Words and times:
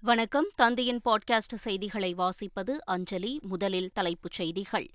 வணக்கம். 0.00 0.46
தந்தையின் 0.54 1.00
பாட்காஸ்ட் 1.04 1.54
செய்திகளை 1.54 2.14
வாசிப்பது 2.14 2.78
அஞ்சலி 2.84 3.40
முதலில் 3.42 3.90
தலைப்புச் 3.92 4.32
செய்திகள். 4.32 4.90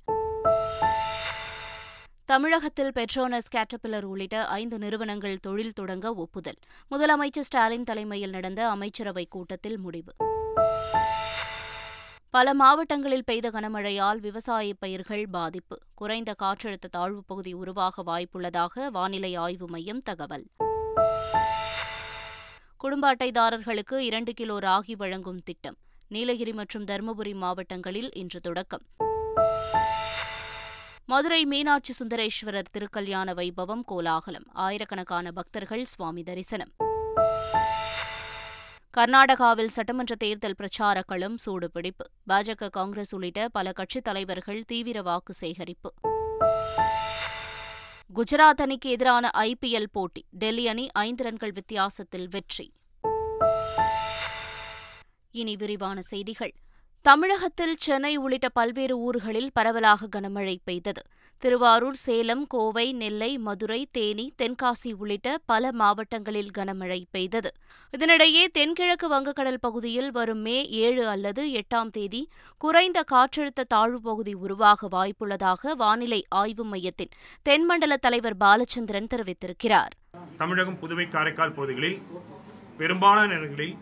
தமிழகத்தில் 2.25 2.91
பெட்ரோனஸ் 2.91 3.47
கேட்டபில்லர் 3.55 4.01
உள்ளிட்ட 4.01 4.47
ஐந்து 4.47 4.77
நிறுவனங்கள் 4.77 5.39
தொழில் 5.39 5.73
தொடங்க 5.73 6.13
ஒப்புதல். 6.13 6.55
முதலமைச்சர் 6.91 7.39
ஸ்டாலின் 7.39 7.83
தலைமையில் 7.83 8.29
நடந்த 8.29 8.69
அமைச்சரவைக் 8.69 9.29
கூட்டத்தில் 9.29 9.77
முடிவு. 9.77 10.13
பல 12.29 12.53
மாவட்டங்களில் 12.53 13.23
பெய்த 13.23 13.49
கனமழையால் 13.49 14.17
விவசாய 14.17 14.73
பயிர்கள் 14.79 15.27
பாதிப்பு. 15.31 15.79
குறைந்த 15.93 16.35
காற்றழுத்த 16.43 16.89
தாழ்வுப் 16.97 17.27
பகுதி 17.27 17.53
உருவாக 17.53 18.03
வாய்ப்புள்ளதாக 18.03 18.87
வானிலை 18.87 19.35
ஆய்வு 19.35 19.67
மையம் 19.67 20.01
தகவல். 20.01 20.45
குடும்ப 22.83 23.15
அட்டைதாரர்களுக்கு 23.15 23.97
இரண்டு 23.97 24.33
கிலோ 24.33 24.59
ராகி 24.59 24.91
வழங்கும் 24.97 25.41
திட்டம். 25.43 25.77
நீலகிரி 26.07 26.53
மற்றும் 26.53 26.85
தருமபுரி 26.85 27.35
மாவட்டங்களில் 27.35 28.13
இன்று 28.13 28.39
தொடக்கம். 28.39 28.81
மதுரை 31.05 31.45
மீனாட்சி 31.45 31.93
சுந்தரேஸ்வரர் 31.93 32.65
திருக்கல்யாண 32.71 33.33
வைபவம் 33.33 33.81
கோலாகலம். 33.85 34.45
ஆயிரக்கணக்கான 34.51 35.31
பக்தர்கள் 35.31 35.85
சுவாமி 35.85 36.23
தரிசனம். 36.23 36.71
கர்நாடகாவில் 38.97 39.67
சட்டமன்ற 39.67 40.15
தேர்தல் 40.15 40.55
பிரச்சார 40.55 41.01
களம் 41.01 41.35
சூடுபிடிப்பு. 41.45 42.07
பாஜக 42.29 42.69
காங்கிரஸ் 42.69 43.15
உள்ளிட்ட 43.15 43.47
பல 43.47 43.71
கட்சித் 43.71 44.03
தலைவர்கள் 44.03 44.63
தீவிர 44.67 45.01
வாக்கு 45.01 45.33
சேகரிப்பு. 45.33 45.93
குஜராத் 48.15 48.61
அணிக்கு 48.61 48.89
எதிரான 48.89 49.29
ஐபிஎல் 49.33 49.85
போட்டி. 49.91 50.25
டெல்லி 50.29 50.67
அணி 50.67 50.87
ஐந்து 50.91 51.23
ரன்கள் 51.23 51.51
வித்தியாசத்தில் 51.51 52.27
வெற்றி. 52.29 52.71
இனி 55.33 55.55
விரிவான 55.55 56.01
செய்திகள். 56.01 56.53
தமிழகத்தில் 57.05 57.75
சென்னை 57.79 58.17
உள்ளிட்ட 58.17 58.49
பல்வேறு 58.49 58.97
ஊர்களில் 58.97 59.49
பரவலாக 59.53 60.07
கனமழை 60.15 60.57
பெய்தது. 60.63 61.01
திருவாரூர் 61.37 61.95
சேலம் 61.95 62.43
கோவை 62.47 62.93
நெல்லை 62.93 63.37
மதுரை 63.37 63.87
தேனி 63.91 64.25
தென்காசி 64.41 64.91
உள்ளிட்ட 64.97 65.37
பல 65.45 65.71
மாவட்டங்களில் 65.71 66.51
கனமழை 66.57 66.99
பெய்தது. 67.11 67.51
இதனிடையே 67.97 68.43
தென்கிழக்கு 68.51 69.09
வங்கக்கடல் 69.09 69.59
பகுதியில் 69.61 70.11
வரும் 70.11 70.39
மே 70.39 70.69
ஏழு 70.69 71.07
அல்லது 71.07 71.61
எட்டாம் 71.61 71.89
தேதி 71.89 72.21
குறைந்த 72.57 73.03
காற்றழுத்த 73.11 73.67
தாழ்வு 73.67 74.01
பகுதி 74.01 74.33
உருவாக 74.33 74.89
வாய்ப்புள்ளதாக 74.95 75.75
வானிலை 75.75 76.25
ஆய்வு 76.29 76.65
மையத்தின் 76.65 77.15
தென்மண்டல 77.41 77.97
தலைவர் 77.97 78.37
பாலச்சந்திரன் 78.37 79.11
தெரிவித்திருக்கிறார். 79.15 79.93
தமிழகம் 80.37 80.79
புதுவை 80.79 81.07
காரைக்கால் 81.09 81.53
பகுதிகளில் 81.53 81.99
பெரும்பாலான 82.77 83.33
இடங்களில் 83.33 83.75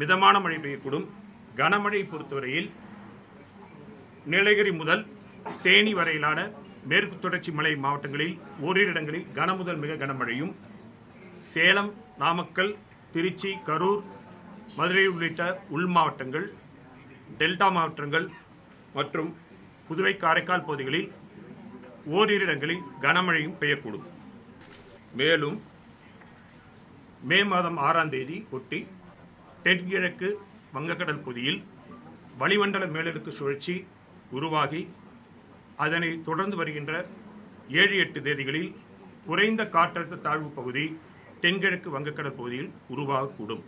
மிதமான 0.00 0.34
மழை 0.44 0.58
பெய்யக்கூடும். 0.64 1.06
கனமழை 1.58 2.00
பொறுத்தவரையில் 2.12 2.68
நீலகிரி 4.32 4.72
முதல் 4.80 5.02
தேனி 5.64 5.92
வரையிலான 5.98 6.38
மேற்கு 6.90 7.16
தொடர்ச்சி 7.18 7.50
மலை 7.58 7.72
மாவட்டங்களில் 7.84 8.34
ஓரிரு 8.66 8.90
இடங்களில் 8.92 9.26
கனமுதல் 9.38 9.80
மிக 9.82 9.92
கனமழையும் 10.02 10.52
சேலம் 11.52 11.90
நாமக்கல் 12.22 12.72
திருச்சி 13.12 13.50
கரூர் 13.68 14.02
மதுரை 14.78 15.04
உள்ளிட்ட 15.12 15.42
உள் 15.76 15.88
மாவட்டங்கள் 15.96 16.46
டெல்டா 17.38 17.68
மாவட்டங்கள் 17.76 18.26
மற்றும் 18.96 19.30
புதுவை 19.88 20.14
காரைக்கால் 20.24 20.66
பகுதிகளில் 20.66 21.08
ஓரிரு 22.16 22.44
இடங்களில் 22.46 22.82
கனமழையும் 23.04 23.56
பெய்யக்கூடும். 23.60 24.06
மேலும் 25.20 25.56
மே 27.30 27.38
மாதம் 27.52 27.78
ஆறாம் 27.86 28.12
தேதி 28.14 28.36
ஒட்டி 28.56 28.78
தென்கிழக்கு 29.64 30.28
வங்கக்கடல் 30.74 31.20
பகுதியில் 31.20 31.60
வளிமண்டல 32.38 32.84
மேலடுக்கு 32.94 33.30
சுழற்சி 33.38 33.74
உருவாகி 34.36 34.80
அதனை 35.84 36.10
தொடர்ந்து 36.22 36.56
வருகின்ற 36.56 36.92
ஏழு 37.82 37.94
எட்டு 37.96 38.20
தேதிகளில் 38.20 38.70
குறைந்த 39.26 39.62
காற்றழுத்த 39.74 40.20
தாழ்வு 40.26 40.48
பகுதி 40.58 40.84
தென்கிழக்கு 41.40 41.88
வங்கக்கடல் 41.94 42.38
பகுதியில் 42.40 42.70
உருவாகக்கூடும். 42.94 43.62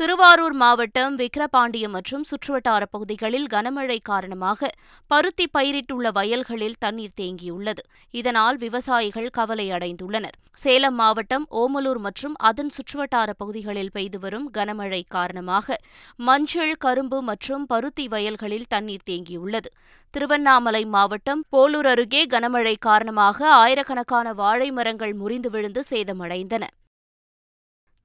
திருவாரூர் 0.00 0.54
மாவட்டம் 0.62 1.14
விக்கிரபாண்டியம் 1.18 1.94
மற்றும் 1.96 2.24
சுற்றுவட்டார 2.30 2.82
பகுதிகளில் 2.94 3.46
கனமழை 3.52 3.96
காரணமாக 4.08 4.68
பருத்தி 5.10 5.46
பயிரிட்டுள்ள 5.56 6.10
வயல்களில் 6.18 6.76
தண்ணீர் 6.78 7.14
தேங்கியுள்ளது. 7.20 7.82
இதனால் 8.10 8.56
விவசாயிகள் 8.64 9.30
கவலை 9.38 9.66
அடைந்துள்ளனர் 9.70 10.36
சேலம் 10.62 10.94
மாவட்டம் 10.94 11.46
ஓமலூர் 11.62 12.02
மற்றும் 12.06 12.36
அதன் 12.50 12.72
சுற்றுவட்டார 12.76 13.30
பகுதிகளில் 13.40 13.92
பெய்து 13.96 14.18
வரும் 14.18 14.46
கனமழை 14.58 15.02
காரணமாக 15.08 15.80
மஞ்சள் 16.28 16.76
கரும்பு 16.86 17.20
மற்றும் 17.22 17.66
பருத்தி 17.66 18.06
வயல்களில் 18.08 18.70
தண்ணீர் 18.74 19.08
தேங்கியுள்ளது. 19.10 19.70
திருவண்ணாமலை 20.14 20.84
மாவட்டம் 20.96 21.44
போலூர் 21.56 21.92
அருகே 21.92 22.24
கனமழை 22.26 22.76
காரணமாக 22.88 23.48
ஆயிரக்கணக்கான 23.62 24.34
வாழை 24.42 24.70
மரங்கள் 24.70 25.14
முறிந்து 25.22 25.50
விழுந்து 25.50 25.84
சேதமடைந்தன. 25.90 26.66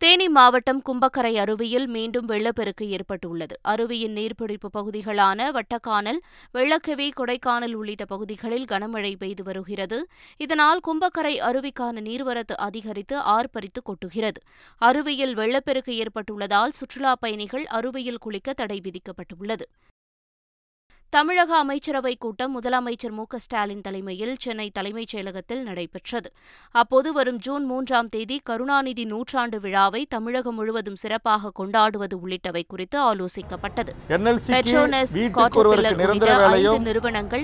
தேனி 0.01 0.27
மாவட்டம் 0.29 0.81
கும்பக்கரை 0.85 1.37
அருவியில் 1.37 1.87
மீண்டும் 1.87 2.25
வெள்ளப்பெருக்கு 2.25 2.89
ஏற்பட்டுள்ளது. 2.89 3.59
அருவியின் 3.61 4.15
நீர்பிடிப்பு 4.15 4.69
பகுதிகளான 4.77 5.49
வட்டக்கானல் 5.51 6.19
வெள்ளக்கவி 6.53 7.07
கொடைக்கானல் 7.19 7.73
உள்ளிட்ட 7.73 8.05
பகுதிகளில் 8.05 8.63
கனமழை 8.63 9.15
பெய்து 9.15 9.43
வருகிறது. 9.43 10.07
இதனால் 10.37 10.79
கும்பக்கரை 10.87 11.35
அருவிக்கான 11.39 12.01
நீர்வரத்து 12.01 12.57
அதிகரித்து 12.57 13.17
ஆர்ப்பரித்து 13.17 13.83
கொட்டுகிறது. 13.83 14.41
அருவியில் 14.77 15.33
வெள்ளப்பெருக்கு 15.33 15.95
ஏற்பட்டுள்ளதால் 15.95 16.71
சுற்றுலாப் 16.71 17.21
பயணிகள் 17.21 17.65
அருவியில் 17.65 18.19
குளிக்க 18.19 18.53
தடை 18.53 18.81
விதிக்கப்பட்டுள்ளது. 18.83 19.67
தமிழக 21.15 21.65
அமைச்சரவைக் 21.65 22.19
கூட்டம் 22.19 22.61
முதலமைச்சர் 22.61 23.11
மு 23.11 23.23
ஸ்டாலின் 23.35 23.81
தலைமையில் 23.81 24.35
சென்னை 24.39 24.69
தலைமைச் 24.69 25.15
செயலகத்தில் 25.15 25.61
நடைபெற்றது. 25.61 26.31
அப்போது 26.71 27.13
வரும் 27.13 27.37
ஜூன் 27.37 27.65
மூன்றாம் 27.65 28.07
தேதி 28.07 28.41
கருணாநிதி 28.43 29.05
நூற்றாண்டு 29.05 29.59
விழாவை 29.59 30.05
தமிழகம் 30.09 30.55
முழுவதும் 30.55 30.95
சிறப்பாக 30.95 31.51
கொண்டாடுவது 31.51 32.17
உள்ளிட்டவை 32.17 32.61
குறித்து 32.67 33.13
ஆலோசிக்கப்பட்டது. 33.13 33.91
பெட்ரோனஸ் 34.07 35.13
காட்டர்பில்லர் 35.13 36.01
உள்ளிட்ட 36.01 36.47
ஐந்து 36.47 36.79
நிறுவனங்கள் 36.79 37.43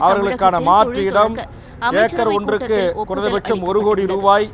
ஒன்றுக்கு 2.25 2.93
குறைந்தபட்சம் 3.05 3.63
ஒரு 3.63 3.81
கோடி 3.81 4.05
ரூபாய் 4.05 4.49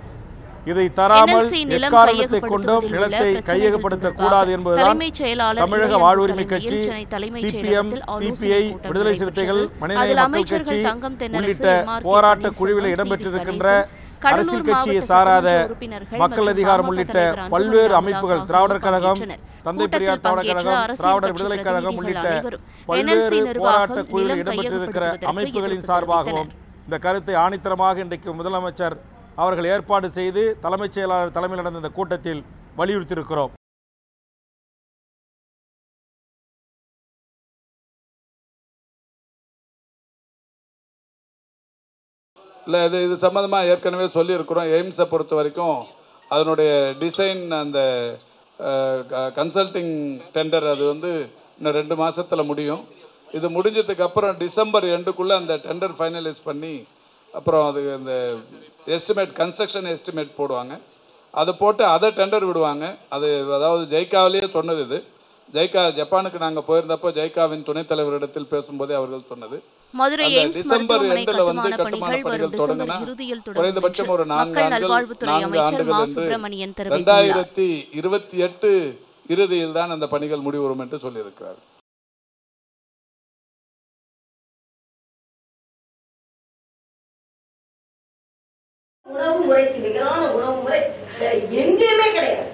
இதை 0.70 0.86
தராமல் 0.94 1.48
எக்காரணத்தை 1.78 2.40
கொண்டும் 2.44 2.86
நிலத்தை 2.92 3.32
கையகப்படுத்தக் 3.50 4.18
கூடாது 4.20 4.52
என்பதுதான் 4.52 5.02
தமிழக 5.62 5.98
வாழ்வுரிமை 5.98 6.46
கட்சி 6.46 6.78
சிபிஎம் 7.46 7.92
சிபிஐ 8.20 8.64
விடுதலை 8.86 9.16
சிறுத்தைகள் 9.16 9.62
மனிதநேய 9.82 10.16
மக்கள் 10.28 10.48
கட்சி 10.52 10.80
உள்ளிட்ட 11.34 11.68
போராட்ட 12.06 12.52
குழுவில் 12.60 12.90
இடம்பெற்றிருக்கின்ற 12.94 13.68
அரசியல் 14.28 14.68
கட்சியை 14.68 15.00
சாராத 15.04 15.48
மக்கள் 16.20 16.52
அதிகாரம் 16.52 16.90
உள்ளிட்ட 16.92 17.18
பல்வேறு 17.50 17.94
அமைப்புகள் 17.94 18.46
திராவிடர் 18.46 18.86
கழகம் 18.86 19.22
தந்தை 19.66 19.88
பெரியார் 19.88 20.22
திராவிடர் 20.22 20.50
கழகம் 20.52 20.98
திராவிடர் 21.00 21.34
விடுதலை 21.36 21.60
கழகம் 21.62 21.98
உள்ளிட்ட 22.00 22.28
பல்வேறு 22.88 23.40
போராட்ட 23.60 24.02
குழுவில் 24.12 24.42
இடம்பெற்றிருக்கிற 24.44 25.08
அமைப்புகளின் 25.32 25.88
சார்பாகவும் 25.90 26.52
இந்த 26.88 26.98
கருத்தை 27.00 27.36
ஆணித்தரமாக 27.42 28.00
இன்றைக்கு 28.00 28.30
முதலமைச்சர் 28.36 28.96
அவர்கள் 29.42 29.72
ஏற்பாடு 29.74 30.08
செய்து 30.20 30.42
தலைமைச் 30.64 30.96
செயலாளர் 30.96 31.36
தலைமையில் 31.36 31.64
நடந்த 31.64 31.84
இந்த 31.84 31.92
கூட்டத்தில் 31.98 32.42
வலியுறுத்தியிருக்கிறோம். 32.80 33.52
இல்லை 42.68 42.80
இது 42.88 42.98
இது 43.06 43.16
சம்மந்தமாக 43.24 43.70
ஏற்கனவே 43.72 44.06
சொல்லியிருக்கிறோம். 44.18 44.70
எய்ம்ஸை 44.76 45.06
பொறுத்த 45.14 45.34
வரைக்கும் 45.40 45.80
அதனுடைய 46.34 46.72
டிசைன் 47.02 47.42
அந்த 47.64 47.80
கன்சல்டிங் 49.38 49.94
டெண்டர் 50.36 50.68
அது 50.74 50.84
வந்து 50.92 51.12
இன்னும் 51.58 51.78
ரெண்டு 51.80 51.96
மாதத்தில் 52.02 52.50
முடியும். 52.52 52.84
இது 53.38 53.48
முடிஞ்சதுக்கு 53.58 54.06
அப்புறம் 54.08 54.38
டிசம்பர் 54.44 54.86
எண்டுக்குள்ளே 54.96 55.36
அந்த 55.42 55.54
டெண்டர் 55.66 55.96
ஃபைனலைஸ் 55.98 56.42
பண்ணி 56.50 56.76
அப்புறம் 57.38 57.66
அது 57.70 57.82
அந்த 57.98 58.14
எஸ்டிமேட் 58.96 59.34
கன்ஸ்ட்ரக்ஷன் 59.42 59.88
எஸ்டிமேட் 59.94 60.38
போடுவாங்க. 60.40 60.74
அதை 61.34 61.52
போட்டு 61.62 61.84
அதை 61.96 62.10
டெண்டர் 62.20 62.48
விடுவாங்க. 62.50 62.86
அது 63.16 63.28
அதாவது 63.58 63.84
ஜெய்காவிலேயே 63.94 64.48
சொன்னது 64.58 64.82
இது. 64.88 65.00
ஜெய்கா 65.54 65.82
ஜப்பானுக்கு 66.00 66.40
நாங்கள் 66.44 66.66
போயிருந்தப்போ 66.68 67.10
ஜெய்காவின் 67.20 67.66
துணைத் 67.70 67.90
தலைவரிடத்தில் 67.92 68.52
பேசும்போதே 68.54 68.94
அவர்கள் 69.00 69.30
சொன்னது. 69.32 69.58
மதுரை 69.94 70.28
டிசம்பர் 70.58 71.04
எண்டில் 71.16 71.42
வந்து 71.50 71.70
கட்டுமான 71.80 72.14
பணிகள் 72.28 72.54
தொடங்கினா 72.62 72.98
குறைந்தபட்சம் 73.58 74.12
ஒரு 74.16 74.24
நான்கு 74.34 74.62
ஆண்டுகள் 74.64 74.94
நான்கு 75.32 75.60
ஆண்டுகள் 75.66 76.00
என்று 76.66 76.88
ரெண்டாயிரத்தி 76.96 77.68
இருபத்தி 78.00 78.38
எட்டு 78.48 78.72
இறுதியில் 79.34 79.78
தான் 79.80 79.94
அந்த 79.96 80.08
பணிகள் 80.14 80.46
முடிவுறும் 80.48 80.82
என்று 80.86 81.00
சொல்லியிருக்கிறார். 81.06 81.60
முறைக்கு 89.48 89.86
நிகரான 89.86 90.24
உணவு 90.38 90.56
முறை 90.62 90.82
வேற 91.20 91.32
எங்கேயுமே 91.62 92.08
கிடையாது. 92.16 92.50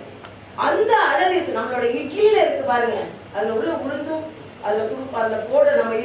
அந்த 0.67 0.91
அளவிற்கு 1.11 1.57
நம்மளோட 1.57 1.85
இட்லியில 1.99 2.41
இருக்கு 2.43 2.63
பாருங்க. 2.71 2.99
அதுல 3.35 3.55
உள்ள 3.57 3.71
உளுந்தும் 3.85 4.25
அதுல 4.65 4.85
அதுல 5.19 5.37
போட 5.51 5.65
நம்ம 5.75 5.95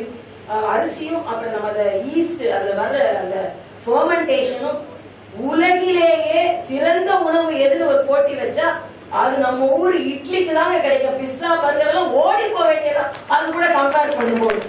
அரிசியும் 0.72 1.26
அப்புறம் 1.30 1.54
நம்ம 1.54 1.68
அந்த 1.68 1.84
ஈஸ்ட் 2.14 2.42
அதுல 2.56 2.74
வர்ற 2.80 2.98
அந்த 3.22 3.36
ஃபெர்மெண்டேஷனும் 3.84 4.80
உலகிலேயே 5.50 6.42
சிறந்த 6.68 7.12
உணவு 7.28 7.52
எதுன்னு 7.64 7.90
ஒரு 7.92 8.02
போட்டி 8.08 8.34
வச்சா 8.42 8.66
அது 9.20 9.34
நம்ம 9.38 9.66
ஊர் 9.80 9.96
இட்லிக்கு 10.10 10.52
தாங்க 10.58 10.76
கிடைக்கும். 10.84 11.18
பிஸ்ஸா 11.20 11.50
பர்கர் 11.62 11.90
எல்லாம் 11.90 12.12
ஓடி 12.22 12.44
போக 12.54 12.64
வேண்டியதான் 12.70 13.12
அது 13.34 13.52
கூட 13.52 13.66
கம்பேர் 13.76 14.16
பண்ணும்போது. 14.18 14.60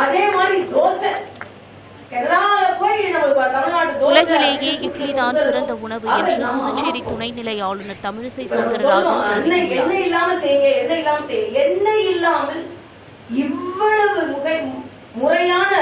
அதே 0.00 0.22
மாதிரி 0.36 0.58
தோசை. 0.74 1.10
உலகிலேயே 4.08 4.72
இட்லி 4.86 5.10
தான் 5.18 5.38
சிறந்த 5.44 5.72
உணவு 5.84 6.06
என்று 6.16 6.34
புதுச்சேரி 6.56 7.00
துணைநிலை 7.08 7.56
ஆளுநர் 7.68 8.04
தமிழிசை 8.06 8.44
சவுந்தரராஜன் 8.52 9.22
தெரிவித்துள்ளார். 9.22 9.80
எண்ணெய் 9.80 10.04
இல்லாம 10.08 10.30
செய்யுங்க 10.42 10.68
எண்ணெய் 10.82 11.00
இல்லாம 11.02 11.20
செய்யுங்க. 11.30 11.58
எண்ணெய் 11.64 12.06
இல்லாமல் 12.14 12.62
இவ்வளவு 13.44 14.20
முகை 14.32 14.56
முறையான 15.20 15.72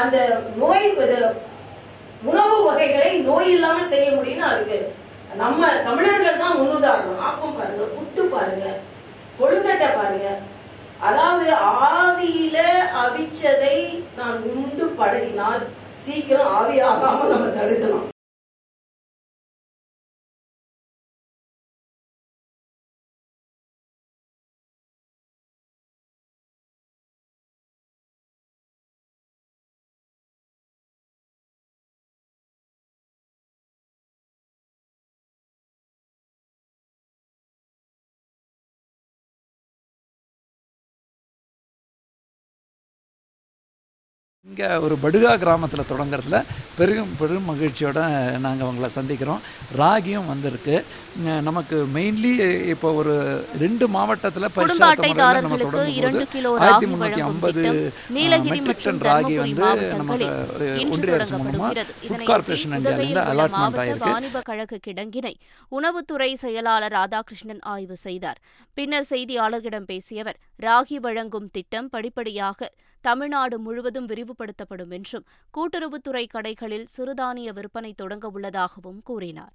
அந்த 0.00 0.16
நோய் 0.62 0.86
உணவு 2.30 2.56
வகைகளை 2.68 3.10
நோய் 3.26 3.50
இல்லாமல் 3.56 3.90
செய்ய 3.92 4.06
முடியும்னு 4.14 4.48
அதுக்கு 4.52 4.78
நம்ம 5.40 5.60
தமிழர்கள் 5.86 6.40
தான் 6.42 6.56
முன்னுதாரணம். 6.60 7.20
ஆப்பம் 7.28 7.56
பாருங்க 7.58 7.84
புட்டு 7.96 8.22
பாருங்க 8.34 8.66
கொழுக்கட்டை 9.38 9.88
பாருங்க. 9.98 10.28
அதாவது 11.00 11.46
ஆவியில 11.88 12.58
அவிச்சதை 13.02 13.76
நான் 14.16 14.38
உண்டு 14.52 14.86
பழகினால் 14.98 15.64
சீக்கிரம் 16.04 16.54
ஆவியாகாம 16.54 17.26
நம்ம 17.28 17.48
தடுக்கலாம் 17.58 18.06
இங்கே 44.48 44.68
ஒரு 44.84 44.94
படுகா 45.02 45.30
கிராமத்தில் 45.40 45.88
தொடங்குறதுல 45.88 46.36
பெரும் 46.78 47.10
பெரும் 47.20 47.48
மகிழ்ச்சியோட 47.50 47.98
நாங்கள் 48.44 48.66
அவங்கள 48.66 48.88
சந்திக்கிறோம். 48.96 49.40
ராகியும் 49.80 50.28
வந்திருக்கு. 50.30 50.76
நமக்கு 51.48 51.76
மெயின்லி 51.94 52.30
இப்போ 52.72 52.88
ஒரு 53.00 53.14
ரெண்டு 53.62 53.84
மாவட்டத்தில் 53.94 54.46
குடும்ப 54.56 54.86
அட்டைதாரர்களுக்கு 54.90 55.82
இரண்டு 55.98 56.24
கிலோ 56.34 56.52
ராகி 56.64 56.88
வழங்கும் 57.02 57.40
திட்டம் 57.44 57.80
நீலகிரி 58.16 58.60
மற்றும் 58.68 59.00
ராகி 59.08 59.34
வந்து 59.42 59.68
நமக்கு 60.00 60.28
ஒன்றிய 60.94 61.16
அரசு 61.18 61.42
மூலமாக 61.44 61.84
ஃபுட் 62.02 62.26
கார்பரேஷன் 62.30 62.76
இந்தியாவிலேருந்து 62.78 63.24
அலாட்மெண்ட் 63.32 63.80
ஆயிருக்கு 63.84 64.42
கழக 64.50 64.80
கிடங்கினை 64.88 65.34
உணவுத்துறை 65.72 66.30
செயலாளர் 66.44 66.96
ராதாகிருஷ்ணன் 66.98 67.64
ஆய்வு 67.74 67.96
செய்தார். 68.06 68.40
பின்னர் 68.76 69.08
செய்தியாளர்களிடம் 69.14 69.88
பேசிய 69.92 70.22
அவர் 70.22 70.38
ராகி 70.60 70.98
வழங்கும் 71.06 71.50
திட்டம் 71.56 71.90
படிப்படியாக 71.90 72.70
தமிழ்நாடு 73.00 73.58
முழுவதும் 73.58 74.08
விரிவுபடுத்தப்படும் 74.08 74.90
என்றும் 74.90 75.26
கூட்டுறவுத்துறை 75.54 76.26
கடைகளில் 76.34 76.86
சிறுதானிய 76.96 77.52
விற்பனை 77.52 77.92
தொடங்க 77.92 78.28
உள்ளதாகவும் 78.28 79.02
கூறினார். 79.02 79.54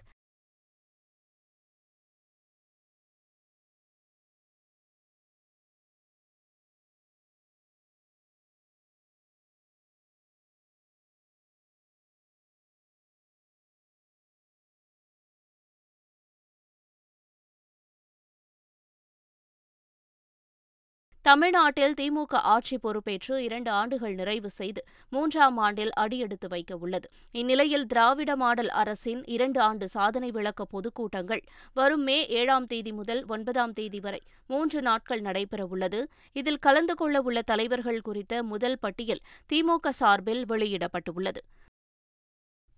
தமிழ்நாட்டில் 21.25 21.93
திமுக 21.93 22.39
ஆட்சி 22.53 22.77
பொறுப்பேற்று 22.77 23.35
இரண்டு 23.43 23.71
ஆண்டுகள் 23.71 24.13
நிறைவு 24.13 24.49
செய்து 24.49 24.81
மூன்றாம் 25.09 25.57
ஆண்டில் 25.57 25.91
அடியெடுத்து 25.93 26.47
வைக்க 26.47 26.77
உள்ளது 26.77 27.07
இந்நிலையில் 27.31 27.85
திராவிட 27.85 28.35
மாடல் 28.35 28.71
அரசின் 28.81 29.21
இரண்டு 29.25 29.59
ஆண்டு 29.59 29.87
சாதனை 29.89 30.31
விளக்க 30.31 30.65
பொதுக்கூட்டங்கள் 30.65 31.43
வரும் 31.73 32.03
மே 32.03 32.17
ஏழாம் 32.27 32.65
தேதி 32.65 32.93
முதல் 32.93 33.25
ஒன்பதாம் 33.27 33.73
தேதி 33.73 33.99
வரை 33.99 34.21
மூன்று 34.47 34.81
நாட்கள் 34.81 35.21
நடைபெறவுள்ளது. 35.21 36.01
இதில் 36.33 36.59
கலந்து 36.59 36.95
கொள்ள 36.95 37.21
உள்ள 37.21 37.41
தலைவர்கள் 37.41 38.01
குறித்த 38.01 38.43
முதல் 38.43 38.79
பட்டியல் 38.79 39.23
திமுக 39.53 39.89
சார்பில் 39.89 40.45
வெளியிடப்பட்டுள்ளது. 40.49 41.43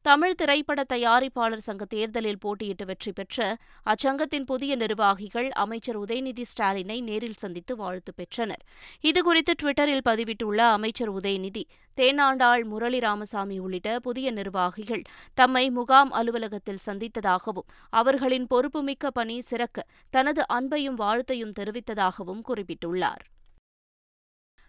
தமிழ் 0.06 0.36
திரைப்பட 0.36 0.80
தயாரிப்பாளர் 0.94 1.64
சங்க 1.68 1.86
தேர்தலில் 1.86 2.42
போட்டியிட்டு 2.46 2.86
வெற்றி 2.86 3.12
பெற்ற 3.12 3.58
அச்சங்கத்தின் 3.86 4.46
புதிய 4.46 4.76
நிர்வாகிகள் 4.76 5.50
அமைச்சர் 5.64 6.00
உதயநிதி 6.00 6.44
ஸ்டாலினை 6.52 6.98
நேரில் 7.02 7.40
சந்தித்து 7.44 7.76
வாழ்த்து 7.76 8.14
பெற்றனர். 8.14 8.64
இதுகுறித்து 9.02 9.54
டுவிட்டரில் 9.64 10.06
பதிவிட்டுள்ள 10.10 10.60
அமைச்சர் 10.78 11.14
உதயநிதி 11.14 11.64
தேனாண்டாள் 11.98 12.64
முரளி 12.64 13.00
ராமசாமி 13.00 13.60
உள்ளிட்ட 13.60 14.00
புதிய 14.00 14.32
நிர்வாகிகள் 14.32 15.04
தம்மை 15.34 15.70
முகாம் 15.70 16.12
அலுவலகத்தில் 16.12 16.84
சந்தித்ததாகவும் 16.86 17.70
அவர்களின் 17.90 18.48
பொறுப்புமிக்க 18.48 19.12
பணி 19.12 19.42
சிறக்க 19.42 19.88
தனது 20.10 20.44
அன்பையும் 20.54 21.00
வாழ்த்தையும் 21.04 21.56
தெரிவித்ததாகவும் 21.60 22.44
குறிப்பிட்டுள்ளார். 22.48 23.26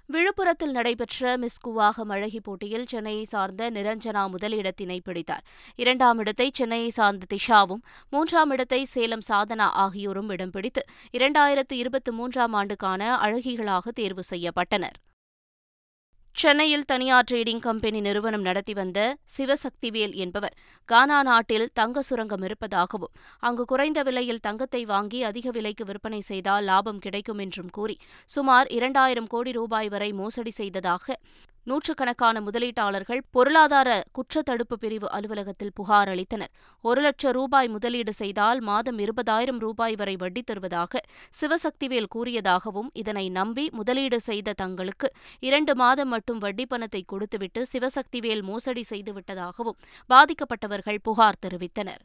விழுப்புரத்தில் 0.09 0.75
நடைபெற்ற 0.77 1.37
மிஸ் 1.37 1.61
குவாகம் 1.65 2.11
அழகி 2.15 2.41
போட்டியில் 2.41 2.85
சென்னையை 2.87 3.25
சார்ந்த 3.25 3.71
நிரஞ்சனா 3.71 4.23
முதலிடத்தினை 4.35 4.99
பிடித்தார். 4.99 5.45
இரண்டாம் 5.83 6.19
இடத்தை 6.19 6.51
சென்னையை 6.53 6.91
சார்ந்த 6.91 7.27
திஷாவும் 7.33 7.83
மூன்றாம் 8.11 8.51
இடத்தை 8.51 8.81
சேலம் 8.85 9.27
சாதனா 9.29 9.69
ஆகியோரும் 9.85 10.31
இடம் 10.31 10.51
பிடித்து 10.51 10.85
இரண்டாயிரத்து 11.19 11.73
இருபத்தி 11.73 12.11
மூன்றாம் 12.11 12.53
ஆண்டுக்கான 12.53 13.11
அழகிகளாக 13.27 13.93
தேர்வு 14.01 14.25
செய்யப்பட்டனர். 14.31 14.97
சென்னையில் 16.37 16.83
தனியார் 16.85 17.27
ட்ரேடிங் 17.29 17.61
கம்பெனி 17.61 17.99
நிறுவனம் 18.01 18.43
நடத்தி 18.43 18.73
வந்த 18.75 18.99
சிவசக்திவேல் 19.37 20.15
என்பவர் 20.15 20.57
கானா 20.89 21.19
நாட்டில் 21.23 21.65
தங்க 21.73 22.03
சுரங்கம் 22.03 22.45
இருப்பதாகவும் 22.45 23.13
அங்கு 23.43 23.65
குறைந்த 23.65 24.03
விலையில் 24.03 24.41
தங்கத்தை 24.41 24.83
வாங்கி 24.85 25.21
அதிக 25.25 25.51
விலைக்கு 25.51 25.85
விற்பனை 25.85 26.21
செய்தால் 26.21 26.65
லாபம் 26.65 26.99
கிடைக்கும் 26.99 27.39
என்றும் 27.39 27.71
கூறி 27.71 27.97
சுமார் 28.31 28.69
இரண்டாயிரம் 28.71 29.27
கோடி 29.27 29.53
ரூபாய் 29.53 29.89
வரை 29.89 30.11
மோசடி 30.13 30.53
செய்ததாக 30.57 31.17
நூற்றுக்கணக்கான 31.71 32.41
முதலீட்டாளர்கள் 32.41 33.21
பொருளாதார 33.31 33.89
குற்றத்தடுப்பு 34.17 34.77
பிரிவு 34.83 35.09
அலுவலகத்தில் 35.17 35.73
புகார் 35.79 36.11
அளித்தனர். 36.13 36.53
ஒரு 36.85 37.01
லட்சம் 37.01 37.35
ரூபாய் 37.39 37.69
முதலீடு 37.69 38.13
செய்தால் 38.13 38.61
மாதம் 38.61 38.99
இருபதாயிரம் 38.99 39.61
ரூபாய் 39.65 39.97
வரை 39.97 40.17
வட்டி 40.17 40.43
தருவதாக 40.43 41.03
சிவசக்திவேல் 41.41 42.11
கூறியதாகவும் 42.15 42.91
இதனை 43.03 43.27
நம்பி 43.39 43.67
முதலீடு 43.73 44.21
செய்த 44.21 44.55
தங்களுக்கு 44.63 45.11
இரண்டு 45.49 45.75
மாதம் 45.75 46.09
மட்டும் 46.09 46.39
வட்டி 46.39 46.67
பணத்தை 46.67 47.05
கொடுத்துவிட்டு 47.07 47.63
சிவசக்திவேல் 47.73 48.43
மோசடி 48.43 48.85
செய்துவிட்டதாகவும் 48.91 49.81
பாதிக்கப்பட்டவர்கள் 50.11 51.05
புகார் 51.09 51.43
தெரிவித்தனர். 51.47 52.05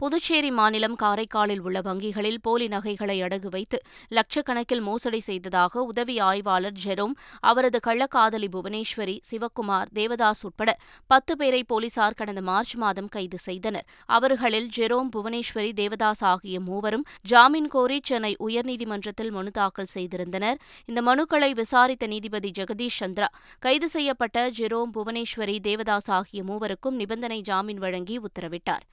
புதுச்சேரி 0.00 0.50
மாநிலம் 0.50 0.96
காரைக்காலில் 1.02 1.60
உள்ள 1.60 1.80
வங்கிகளில் 1.80 2.40
போலி 2.42 2.68
நகைகளை 2.68 3.22
அடகு 3.22 3.48
வைத்து 3.48 3.78
லட்சக்கணக்கில் 4.08 4.80
மோசடி 4.80 5.20
செய்ததாக 5.20 5.82
உதவி 5.82 6.18
ஆய்வாளர் 6.18 6.78
ஜெரோம் 6.84 7.14
அவரது 7.40 7.78
கள்ளக்காதலி 7.86 8.48
புவனேஸ்வரி 8.56 9.20
சிவக்குமார் 9.30 9.90
தேவதாஸ் 9.94 10.42
உட்பட 10.42 10.78
பத்து 11.06 11.36
பேரை 11.36 11.64
போலீசார் 11.64 12.14
கடந்த 12.14 12.40
மார்ச் 12.40 12.74
மாதம் 12.74 13.08
கைது 13.08 13.38
செய்தனர். 13.38 13.86
அவர்களில் 14.06 14.68
ஜெரோம் 14.76 15.10
புவனேஸ்வரி 15.16 15.70
தேவதாஸ் 15.80 16.24
ஆகிய 16.24 16.60
மூவரும் 16.60 17.04
ஜாமீன் 17.22 17.68
கோரி 17.68 18.00
சென்னை 18.02 18.36
உயர்நீதிமன்றத்தில் 18.46 19.30
மனு 19.30 19.50
தாக்கல் 19.50 19.92
செய்திருந்தனர். 19.94 20.58
இந்த 20.84 21.02
மனுக்களை 21.02 21.50
விசாரித்த 21.54 22.06
நீதிபதி 22.06 22.50
ஜெகதீஷ் 22.58 22.98
சந்திரா 23.00 23.30
கைது 23.58 23.88
செய்யப்பட்ட 23.88 24.48
ஜெரோம் 24.50 24.92
புவனேஸ்வரி 24.94 25.58
தேவதாஸ் 25.68 26.10
ஆகிய 26.10 26.42
மூவருக்கும் 26.42 26.98
நிபந்தனை 27.02 27.40
ஜாமீன் 27.40 27.78
வழங்கி 27.78 28.18
உத்தரவிட்டார். 28.18 28.84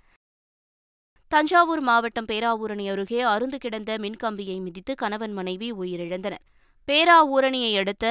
தஞ்சாவூர் 1.33 1.79
மாவட்டம் 1.79 2.25
பேராவூரணி 2.25 2.85
அருகே 2.89 3.19
அருந்து 3.21 3.57
கிடந்த 3.57 3.91
மின்கம்பியை 3.97 4.61
மிதித்து 4.61 4.95
கணவன் 4.95 5.33
மனைவி 5.33 5.67
உயிரிழந்தனர். 5.73 6.43
பேராவூரணியை 6.87 7.77
அடுத்த 7.77 8.05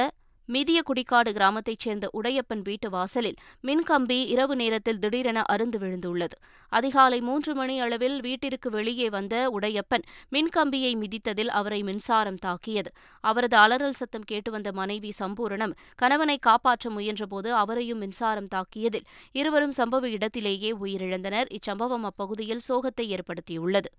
மிதிய 0.53 0.79
குடிக்காடு 0.81 1.31
கிராமத்தைச் 1.31 1.79
சேர்ந்த 1.79 2.05
உடையப்பன் 2.13 2.63
வீட்டு 2.63 2.89
வாசலில் 2.89 3.37
மின்கம்பி 3.63 4.17
இரவு 4.25 4.55
நேரத்தில் 4.55 4.99
திடீரென 4.99 5.43
அருந்து 5.43 5.77
விழுந்துள்ளது. 5.79 6.35
அதிகாலை 6.71 7.21
மூன்று 7.21 7.55
மணி 7.55 7.79
அளவில் 7.79 8.17
வீட்டிற்கு 8.21 8.69
வெளியே 8.69 9.07
வந்த 9.09 9.35
உடையப்பன் 9.59 10.05
மின்கம்பியை 10.31 10.91
மிதித்ததில் 11.03 11.51
அவரை 11.59 11.83
மின்சாரம் 11.83 12.41
தாக்கியது. 12.45 12.91
அவரது 13.23 13.57
அலறல் 13.57 13.97
சத்தம் 14.01 14.27
கேட்டு 14.27 14.51
வந்த 14.51 14.71
மனைவி 14.71 15.13
சம்பூரணம் 15.19 15.75
கணவனை 15.95 16.37
காப்பாற்ற 16.37 16.89
முயன்றபோது 16.89 17.49
அவரையும் 17.63 17.97
மின்சாரம் 17.97 18.51
தாக்கியதில் 18.55 19.09
இருவரும் 19.31 19.77
சம்பவ 19.77 20.05
இடத்திலேயே 20.05 20.71
உயிரிழந்தனர். 20.73 21.49
இச்சம்பவம் 21.57 22.07
அப்பகுதியில் 22.11 22.67
சோகத்தை 22.69 23.17
ஏற்படுத்தியுள்ளது. 23.17 23.91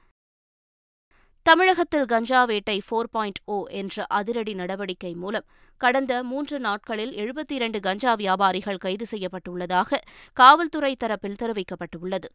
தமிழகத்தில் 1.47 2.05
கஞ்சா 2.05 2.45
வேட்டை 2.45 2.83
போர் 2.89 3.09
பாயிண்ட் 3.11 3.39
ஓ 3.45 3.57
என்ற 3.81 4.05
அதிரடி 4.09 4.53
நடவடிக்கை 4.55 5.15
மூலம் 5.15 5.47
கடந்த 5.81 6.23
மூன்று 6.23 6.61
நாட்களில் 6.61 7.13
எழுபத்தி 7.13 7.53
இரண்டு 7.53 7.81
கஞ்சா 7.81 8.13
வியாபாரிகள் 8.15 8.79
கைது 8.79 9.07
செய்யப்பட்டுள்ளதாக 9.11 10.01
காவல்துறை 10.33 10.97
தரப்பில் 11.05 11.39
தெரிவிக்கப்பட்டுள்ளது. 11.43 12.29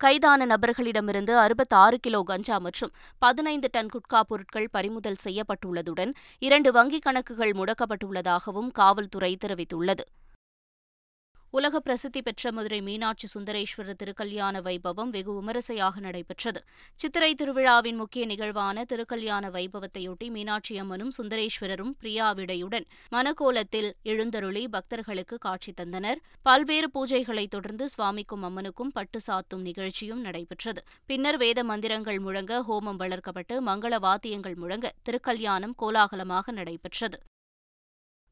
கைதான 0.00 0.46
நபர்களிடமிருந்து 0.46 1.34
அறுபத்தாறு 1.38 1.98
கிலோ 2.00 2.22
கஞ்சா 2.22 2.58
மற்றும் 2.58 2.92
பதினைந்து 3.18 3.70
டன் 3.72 3.92
குட்கா 3.94 4.20
பொருட்கள் 4.20 4.68
பறிமுதல் 4.70 5.22
செய்யப்பட்டுள்ளதுடன் 5.24 6.12
இரண்டு 6.38 6.72
வங்கிக் 6.72 7.06
கணக்குகள் 7.08 7.54
முடக்கப்பட்டுள்ளதாகவும் 7.60 8.70
காவல்துறை 8.72 9.36
தெரிவித்துள்ளது. 9.44 10.06
உலக 11.56 11.80
பிரசித்தி 11.80 12.22
பெற்ற 12.22 12.52
மதுரை 12.52 12.80
மீனாட்சி 12.80 13.26
சுந்தரேஸ்வரர் 13.34 13.98
திருக்கல்யாண 14.02 14.60
வைபவம் 14.60 15.10
வெகு 15.10 15.32
விமரிசையாக 15.34 16.00
நடைபெற்றது. 16.00 16.60
சித்திரை 16.94 17.34
திருவிழாவின் 17.34 17.94
முக்கிய 17.94 18.26
நிகழ்வான 18.26 18.84
திருக்கல்யாண 18.84 19.50
வைபவத்தையொட்டி 19.50 20.30
மீனாட்சி 20.30 20.80
அம்மனும் 20.80 21.12
சுந்தரேஸ்வரரும் 21.22 21.92
பிரியாவிடையுடன் 22.00 22.86
மனக்கோலத்தில் 23.08 23.92
எழுந்தருளி 24.02 24.68
பக்தர்களுக்கு 24.68 25.38
காட்சி 25.38 25.74
தந்தனர். 25.80 26.16
பல்வேறு 26.42 26.90
பூஜைகளைத் 26.90 27.50
தொடர்ந்து 27.50 27.88
சுவாமிக்கும் 27.88 28.42
அம்மனுக்கும் 28.42 28.92
பட்டு 28.92 29.20
சாத்தும் 29.26 29.60
நிகழ்ச்சியும் 29.60 30.20
நடைபெற்றது. 30.20 30.82
பின்னர் 31.06 31.36
வேத 31.36 31.64
மந்திரங்கள் 31.64 32.18
முழங்க 32.18 32.64
ஹோமம் 32.68 32.96
வளர்க்கப்பட்டு 32.96 33.62
மங்கள 33.66 34.00
வாத்தியங்கள் 34.00 34.54
முழங்க 34.54 34.92
திருக்கல்யாணம் 35.04 35.76
கோலாகலமாக 35.82 36.52
நடைபெற்றது. 36.52 37.20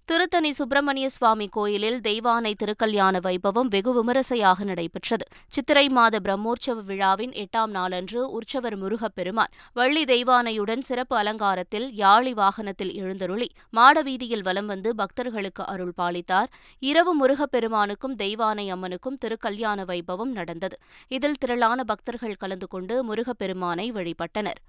திருத்தணி 0.09 0.51
சுப்பிரமணிய 0.51 1.09
சுவாமி 1.09 1.47
கோயிலில் 1.49 1.99
தெய்வானை 2.01 2.51
திருக்கல்யாண 2.53 3.15
வைபவம் 3.19 3.69
வெகு 3.75 3.93
விமரிசையாக 3.93 4.65
நடைபெற்றது. 4.65 5.25
சித்திரை 5.49 5.85
மாத 5.89 6.19
பிரம்மோற்சவ 6.21 6.83
விழாவின் 6.89 7.35
எட்டாம் 7.43 7.73
நாளன்று 7.77 8.31
உற்சவர் 8.31 8.77
முருகப்பெருமான் 8.77 9.53
வள்ளி 9.73 10.03
தெய்வானையுடன் 10.05 10.83
சிறப்பு 10.89 11.17
அலங்காரத்தில் 11.17 11.87
யாழி 11.93 12.33
வாகனத்தில் 12.33 12.93
எழுந்தருளி 12.95 13.49
மாடவீதியில் 13.71 14.43
வலம் 14.43 14.67
வந்து 14.67 14.95
பக்தர்களுக்கு 14.95 15.65
அருள் 15.67 15.95
பாலித்தார். 16.01 16.51
இரவு 16.83 17.15
முருகப்பெருமானுக்கும் 17.23 18.19
தெய்வானை 18.25 18.67
அம்மனுக்கும் 18.77 19.19
திருக்கல்யாண 19.25 19.85
வைபவம் 19.85 20.35
நடந்தது. 20.41 20.79
இதில் 21.09 21.41
திரளான 21.41 21.81
பக்தர்கள் 21.85 22.41
கலந்து 22.45 22.67
கொண்டு 22.67 22.97
முருகப்பெருமானை 23.05 23.89
வழிபட்டனர். 23.93 24.61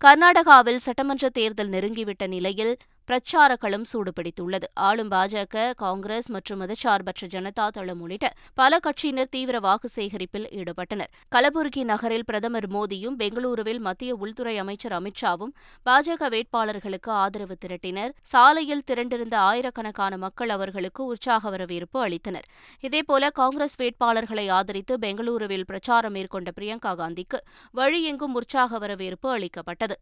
கர்நாடகாவில் 0.00 0.84
சட்டமன்ற 0.84 1.28
தேர்தல் 1.28 1.70
நெருங்கிவிட்ட 1.70 2.24
நிலையில் 2.26 2.74
பிரச்சாரங்களும் 3.08 3.84
சூடுபிடித்துள்ளது. 3.92 4.66
ஆளும் 4.74 5.10
பாஜக 5.10 5.74
காங்கிரஸ் 5.76 6.30
மற்றும் 6.30 6.60
மதச்சார்பற்ற 6.60 7.28
ஜனதா 7.34 7.68
தளம் 7.68 8.00
உள்ளிட்ட 8.00 8.32
பல 8.54 8.78
கட்சியினர் 8.86 9.30
தீவிர 9.30 9.60
வாக்கு 9.60 9.88
சேகரிப்பில் 9.88 10.48
ஈடுபட்டனர். 10.58 11.10
கலபுர்கி 11.34 11.84
நகரில் 11.84 12.24
பிரதமர் 12.24 12.68
மோடியும் 12.70 13.16
பெங்களூருவில் 13.18 13.78
மத்திய 13.78 14.14
உள்துறை 14.14 14.58
அமைச்சர் 14.58 14.92
அமித்ஷாவும் 14.92 15.54
பாஜக 15.86 16.28
வேட்பாளர்களுக்கு 16.34 17.08
ஆதரவு 17.08 17.56
திரட்டினர். 17.64 18.12
சாலையில் 18.24 18.84
திரண்டிருந்த 18.90 19.34
ஆயிரக்கணக்கான 19.34 20.16
மக்கள் 20.16 20.48
அவர்களுக்கு 20.48 21.04
உற்சாக 21.04 21.50
வரவேற்பு 21.50 22.08
அளித்தனர். 22.08 22.46
இதேபோல 22.80 23.30
காங்கிரஸ் 23.30 23.80
வேட்பாளர்களை 23.80 24.50
ஆதரித்து 24.50 24.96
பெங்களூருவில் 24.98 25.66
பிரச்சாரம் 25.66 26.12
மேற்கொண்ட 26.12 26.50
பிரியங்கா 26.60 26.94
காந்திக்கு 27.02 27.40
வழியெங்கும் 27.76 28.36
உற்சாக 28.40 28.78
வரவேற்பு 28.78 29.30
அளிக்கப்பட்டது. 29.30 29.98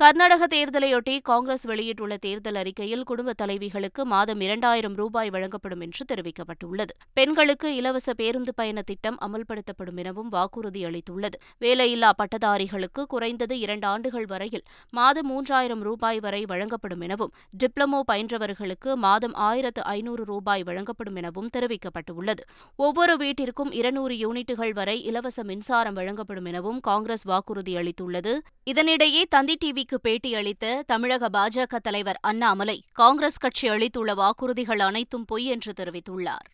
கர்நாடக 0.00 0.46
தேர்தலையொட்டி 0.46 1.20
காங்கிரஸ் 1.22 1.64
வெளியிட்டுள்ள 1.64 2.16
தேர்தல் 2.16 2.54
அறிக்கையில் 2.54 3.02
குடும்ப 3.02 3.32
தலைவிகளுக்கு 3.42 4.02
மாதம் 4.02 4.40
இரண்டாயிரம் 4.40 4.94
ரூபாய் 4.94 5.30
வழங்கப்படும் 5.30 5.80
என்று 5.80 6.04
தெரிவிக்கப்பட்டுள்ளது. 6.12 6.92
பெண்களுக்கு 7.12 7.74
இலவச 7.74 8.14
பேருந்து 8.14 8.54
பயண 8.54 8.82
திட்டம் 8.82 9.18
அமல்படுத்தப்படும் 9.26 9.96
எனவும் 9.96 10.28
வாக்குறுதி 10.28 10.84
அளித்துள்ளது. 10.84 11.36
வேலையில்லா 11.60 12.10
பட்டதாரிகளுக்கு 12.16 13.06
குறைந்தது 13.06 13.58
இரண்டு 13.58 13.86
ஆண்டுகள் 13.86 14.24
வரையில் 14.24 14.64
மாதம் 14.90 15.28
மூன்றாயிரம் 15.30 15.80
ரூபாய் 15.80 16.20
வரை 16.20 16.44
வழங்கப்படும் 16.44 17.00
எனவும் 17.00 17.32
டிப்ளமோ 17.58 18.00
பயின்றவர்களுக்கு 18.12 18.94
மாதம் 18.94 19.34
ஆயிரத்து 19.34 19.82
ஐநூறு 19.82 20.24
ரூபாய் 20.24 20.62
வழங்கப்படும் 20.62 21.16
எனவும் 21.16 21.50
தெரிவிக்கப்பட்டுள்ளது. 21.56 22.40
ஒவ்வொரு 22.76 23.16
வீட்டிற்கும் 23.16 23.72
இருநூறு 23.72 24.14
யூனிட்டுகள் 24.14 24.72
வரை 24.72 25.04
இலவச 25.04 25.44
மின்சாரம் 25.44 25.94
வழங்கப்படும் 25.94 26.44
எனவும் 26.44 26.80
காங்கிரஸ் 26.80 27.22
வாக்குறுதி 27.22 27.76
அளித்துள்ளது. 27.76 28.34
இதனிடையே 28.70 29.22
தந்தி 29.28 29.56
டிவி 29.64 29.88
டிவிக்கு 29.90 30.06
பேட்டியளித்த 30.06 30.66
தமிழக 30.86 31.28
பாஜக 31.28 31.78
தலைவர் 31.82 32.18
அண்ணாமலை 32.20 32.76
காங்கிரஸ் 32.92 33.38
கட்சி 33.38 33.66
அளித்துள்ள 33.68 34.10
வாக்குறுதிகள் 34.14 34.82
அனைத்தும் 34.86 35.24
பொய் 35.24 35.46
என்று 35.46 35.72
தெரிவித்துள்ளார். 35.80 36.48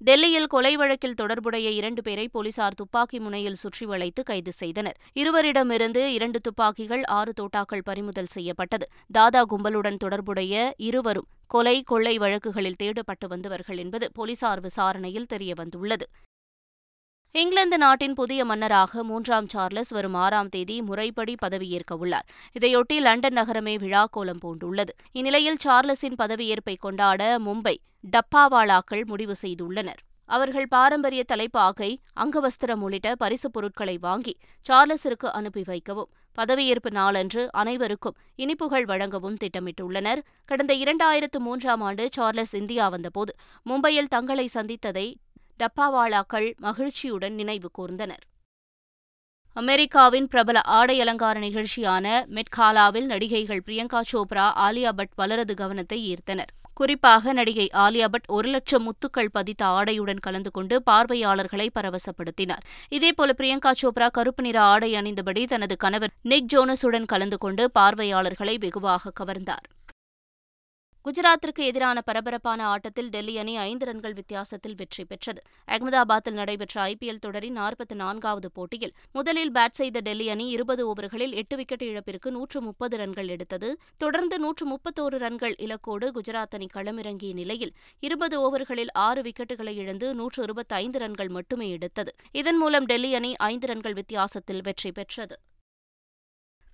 டெல்லியில் 0.00 0.46
கொலை 0.46 0.72
வழக்கில் 0.76 1.16
தொடர்புடைய 1.20 1.70
இரண்டு 1.70 2.02
பேரை 2.02 2.26
போலீசார் 2.28 2.74
துப்பாக்கி 2.74 3.18
முனையில் 3.18 3.58
சுற்றி 3.62 3.86
வளைத்து 3.86 4.22
கைது 4.22 4.52
செய்தனர். 4.52 4.98
இருவரிடமிருந்து 5.14 6.04
இரண்டு 6.06 6.40
துப்பாக்கிகள் 6.40 7.04
ஆறு 7.18 7.32
தோட்டாக்கள் 7.40 7.84
பறிமுதல் 7.84 8.32
செய்யப்பட்டது. 8.36 8.88
தாதா 9.12 9.42
கும்பலுடன் 9.44 9.96
தொடர்புடைய 9.96 10.74
இருவரும் 10.90 11.28
கொலை 11.46 11.76
கொள்ளை 11.82 12.14
வழக்குகளில் 12.18 12.80
தேடப்பட்டு 12.82 13.28
வந்தவர்கள் 13.28 13.76
என்பது 13.76 14.08
போலீசார் 14.12 14.60
விசாரணையில் 14.60 15.30
தெரியவந்துள்ளது. 15.34 16.08
இங்கிலாந்து 17.38 17.78
நாட்டின் 17.78 18.14
புதிய 18.14 18.44
மன்னராக 18.44 19.02
மூன்றாம் 19.02 19.48
சார்லஸ் 19.48 19.88
வரும் 19.88 20.14
ஆறாம் 20.14 20.48
தேதி 20.48 20.82
முறைப்படி 20.82 21.34
பதவியேற்க 21.44 21.96
உள்ளார். 21.96 22.26
இதையொட்டி 22.60 23.00
லண்டன் 23.00 23.32
நகரமே 23.32 23.76
விழாக்கோலம் 23.76 24.40
பூண்டுள்ளது. 24.44 24.92
இந்நிலையில் 25.12 25.56
சார்லஸின் 25.64 26.14
பதவியேற்பை 26.18 26.76
கொண்டாட 26.78 27.38
மும்பை 27.38 27.76
டப்பாவாலாக்கள் 28.10 29.04
முடிவு 29.04 29.34
செய்துள்ளனர். 29.42 30.00
அவர்கள் 30.24 30.68
பாரம்பரிய 30.68 31.24
தலைப்பாகை 31.24 32.00
அங்கவஸ்திரம் 32.20 32.80
உள்ளிட்ட 32.80 33.14
பரிசுப் 33.14 33.52
பொருட்களை 33.52 33.98
வாங்கி 33.98 34.36
சார்லஸிற்கு 34.68 35.26
அனுப்பி 35.32 35.62
வைக்கவும் 35.64 36.08
பதவியேற்பு 36.38 36.90
நாளன்று 36.90 37.48
அனைவருக்கும் 37.52 38.16
இனிப்புகள் 38.36 38.84
வழங்கவும் 38.84 39.36
திட்டமிட்டுள்ளனர். 39.44 40.18
கடந்த 40.44 40.74
இரண்டாயிரத்து 40.74 41.38
மூன்றாம் 41.38 41.80
ஆண்டு 41.80 42.08
சார்லஸ் 42.12 42.54
இந்தியா 42.54 42.88
வந்தபோது 42.88 43.34
மும்பையில் 43.66 44.08
தங்களை 44.08 44.48
சந்தித்ததை 44.54 45.14
டப்பாவாலாக்கள் 45.60 46.54
மகிழ்ச்சியுடன் 46.56 47.34
நினைவு 47.34 47.70
கூர்ந்தனர். 47.78 48.24
அமெரிக்காவின் 49.52 50.28
பிரபல 50.28 50.60
ஆடை 50.60 51.00
அலங்கார 51.00 51.40
நிகழ்ச்சியான 51.40 52.24
மெட்காலாவில் 52.30 53.04
நடிகைகள் 53.04 53.62
பிரியங்கா 53.66 54.00
சோப்ரா 54.12 54.46
ஆலியா 54.66 54.88
பட் 54.88 55.14
பலரது 55.14 55.54
கவனத்தை 55.54 56.14
ஈர்த்தனர். 56.14 56.52
குறிப்பாக 56.74 57.32
நடிகை 57.32 57.70
ஆலியா 57.74 58.08
பட் 58.08 58.26
ஒரு 58.26 58.48
லட்சம் 58.48 58.84
முத்துக்கள் 58.84 59.32
பதித்த 59.32 59.66
ஆடையுடன் 59.66 60.20
கலந்து 60.20 60.50
கொண்டு 60.50 60.82
பார்வையாளர்களை 60.82 61.70
பரவசப்படுத்தினார். 61.74 62.66
இதேபோல 62.90 63.32
பிரியங்கா 63.38 63.72
சோப்ரா 63.82 64.10
கருப்பு 64.10 64.42
நிற 64.42 64.60
ஆடை 64.62 64.94
அணிந்தபடி 64.94 65.44
தனது 65.46 65.76
கணவர் 65.76 66.14
நிக் 66.22 66.52
ஜோனஸுடன் 66.52 67.06
கலந்து 67.06 67.38
கொண்டு 67.38 67.70
பார்வையாளர்களை 67.70 68.58
வெகுவாக 68.58 69.12
கவர்ந்தார். 69.20 69.66
குஜராத்திற்கு 71.06 71.58
எதிரான 71.58 72.00
பரபரப்பான 72.00 72.66
ஆட்டத்தில் 72.66 73.08
டெல்லி 73.08 73.38
அணி 73.38 73.56
ஐந்து 73.56 73.84
ரன்கள் 73.84 74.12
வித்தியாசத்தில் 74.12 74.74
வெற்றி 74.74 75.04
பெற்றது. 75.04 75.40
அகமதாபாத்தில் 75.68 76.32
நடைபெற்ற 76.32 76.82
ஐபிஎல் 76.82 77.20
தொடரின் 77.20 77.56
நாற்பத்தி 77.58 77.94
நான்காவது 77.94 78.50
போட்டியில் 78.52 78.94
முதலில் 79.12 79.52
பேட் 79.52 79.78
செய்த 79.80 80.00
டெல்லி 80.00 80.28
அணி 80.28 80.48
இருபது 80.48 80.94
ஓவர்களில் 80.94 81.32
எட்டு 81.32 81.56
விக்கெட் 81.56 81.82
இழப்பிற்கு 81.82 82.30
நூற்று 82.30 82.60
முப்பது 82.60 82.96
ரன்கள் 82.96 83.28
எடுத்தது. 83.28 83.78
தொடர்ந்து 83.96 84.38
நூற்று 84.38 84.66
முப்பத்தோரு 84.72 85.16
ரன்கள் 85.16 85.54
இலக்கோடு 85.58 86.10
குஜராத் 86.10 86.56
அணி 86.58 86.66
களமிறங்கிய 86.74 87.32
நிலையில் 87.32 87.74
இருபது 88.00 88.38
ஓவர்களில் 88.46 88.92
ஆறு 88.92 89.22
விக்கெட்டுகளை 89.22 89.74
இழந்து 89.74 90.14
நூற்று 90.14 90.42
இருபத்தைந்து 90.42 90.98
ரன்கள் 90.98 91.28
மட்டுமே 91.28 91.70
எடுத்தது. 91.70 92.14
இதன் 92.32 92.56
மூலம் 92.56 92.84
டெல்லி 92.84 93.14
அணி 93.14 93.34
ஐந்து 93.36 93.66
ரன்கள் 93.66 93.92
வித்தியாசத்தில் 93.92 94.62
வெற்றி 94.62 94.92
பெற்றது. 94.92 95.38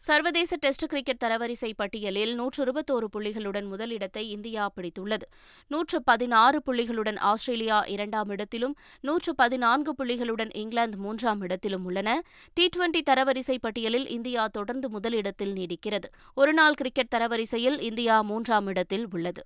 சர்வதேச 0.07 0.57
டெஸ்ட் 0.57 0.85
கிரிக்கெட் 0.87 1.21
தரவரிசை 1.25 1.73
பட்டியலில் 1.77 2.35
நூற்று 2.35 2.65
இருபத்தோரு 2.65 3.07
புள்ளிகளுடன் 3.17 3.69
முதலிடத்தை 3.69 4.31
இந்தியா 4.31 4.71
பிடித்துள்ளது. 4.77 5.27
நூற்று 5.67 6.03
பதினாறு 6.03 6.63
புள்ளிகளுடன் 6.67 7.19
ஆஸ்திரேலியா 7.19 7.85
இரண்டாம் 7.87 8.29
இடத்திலும் 8.29 8.75
நூற்று 9.01 9.35
பதினான்கு 9.35 9.95
புள்ளிகளுடன் 9.99 10.51
இங்கிலாந்து 10.53 10.99
மூன்றாம் 10.99 11.41
இடத்திலும் 11.41 11.85
உள்ளன. 11.85 12.23
டி 12.55 12.69
டுவெண்டி 12.77 13.01
தரவரிசை 13.11 13.59
பட்டியலில் 13.61 14.09
இந்தியா 14.09 14.49
தொடர்ந்து 14.49 14.91
முதலிடத்தில் 14.91 15.53
நீடிக்கிறது. 15.53 16.11
ஒருநாள் 16.35 16.75
கிரிக்கெட் 16.75 17.13
தரவரிசையில் 17.15 17.81
இந்தியா 17.81 18.23
மூன்றாம் 18.23 18.67
இடத்தில் 18.67 19.07
உள்ளது. 19.11 19.45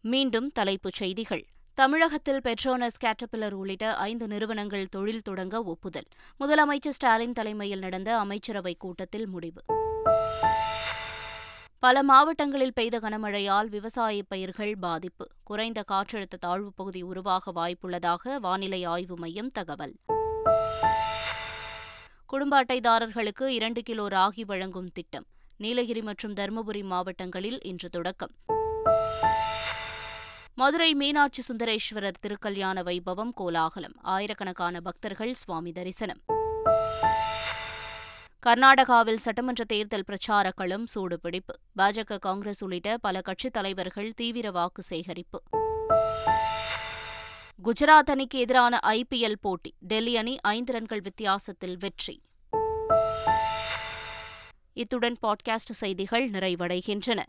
மீண்டும் 0.00 0.48
தலைப்புச் 0.48 0.94
செய்திகள். 0.94 1.46
தமிழகத்தில் 1.78 2.40
பெட்ரோனஸ் 2.40 2.98
கேட்டபில்லர் 3.04 3.52
உள்ளிட்ட 3.52 3.94
ஐந்து 3.94 4.26
நிறுவனங்கள் 4.26 4.88
தொழில் 4.88 5.22
தொடங்க 5.22 5.62
ஒப்புதல். 5.62 6.04
முதலமைச்சர் 6.40 6.88
ஸ்டாலின் 6.88 7.32
தலைமையில் 7.32 7.78
நடந்த 7.78 8.18
அமைச்சரவைக் 8.18 8.78
கூட்டத்தில் 8.78 9.26
முடிவு. 9.26 9.62
பல 11.78 12.02
மாவட்டங்களில் 12.02 12.72
பெய்த 12.72 12.98
கனமழையால் 12.98 13.66
விவசாய 13.66 14.22
பயிர்கள் 14.22 14.76
பாதிப்பு. 14.80 15.28
குறைந்த 15.44 15.84
காற்றழுத்த 15.92 16.38
தாழ்வுப் 16.46 16.76
பகுதி 16.76 17.02
உருவாக 17.02 17.52
வாய்ப்புள்ளதாக 17.52 18.36
வானிலை 18.36 18.84
ஆய்வு 18.84 19.16
மையம் 19.16 19.50
தகவல். 19.50 19.94
குடும்ப 22.26 22.64
அட்டைதாரர்களுக்கு 22.64 23.46
இரண்டு 23.46 23.82
கிலோ 23.82 24.06
ராகி 24.06 24.44
வழங்கும் 24.46 24.90
திட்டம். 24.92 25.26
நீலகிரி 25.56 26.02
மற்றும் 26.02 26.34
தருமபுரி 26.34 26.82
மாவட்டங்களில் 26.82 27.62
இன்று 27.62 27.88
தொடக்கம். 27.88 28.30
மதுரை 30.58 30.94
மீனாட்சி 30.94 31.42
சுந்தரேஸ்வரர் 31.42 32.14
திருக்கல்யாண 32.20 32.82
வைபவம் 32.82 33.30
கோலாகலம். 33.34 33.94
ஆயிரக்கணக்கான 34.02 34.80
பக்தர்கள் 34.80 35.34
சுவாமி 35.34 35.72
தரிசனம். 35.72 36.20
கர்நாடகாவில் 38.46 39.16
சட்டமன்ற 39.16 39.64
தேர்தல் 39.64 40.04
பிரச்சார 40.04 40.50
களம் 40.50 40.84
சூடுபிடிப்பு. 40.94 41.54
பாஜக 41.78 42.18
காங்கிரஸ் 42.18 42.62
உள்ளிட்ட 42.62 42.98
பல 42.98 43.20
கட்சித் 43.20 43.52
தலைவர்கள் 43.52 44.12
தீவிர 44.16 44.50
வாக்கு 44.50 44.82
சேகரிப்பு. 44.82 45.42
குஜராத் 47.64 48.10
அணிக்கு 48.10 48.38
எதிரான 48.38 48.80
ஐபிஎல் 48.82 49.36
போட்டி. 49.40 49.74
டெல்லி 49.78 50.16
அணி 50.16 50.36
ஐந்து 50.40 50.72
ரன்கள் 50.72 51.00
வித்தியாசத்தில் 51.00 51.76
வெற்றி. 51.78 52.22
இத்துடன் 54.72 55.16
பாட்காஸ்ட் 55.22 55.72
செய்திகள் 55.72 56.30
நிறைவடைகின்றன. 56.30 57.22